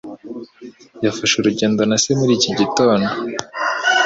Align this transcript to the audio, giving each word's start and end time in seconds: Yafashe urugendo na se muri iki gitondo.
Yafashe 1.05 1.35
urugendo 1.37 1.81
na 1.89 1.97
se 2.03 2.09
muri 2.19 2.31
iki 2.37 2.51
gitondo. 2.59 3.09